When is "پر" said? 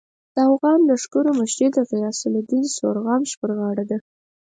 3.41-3.51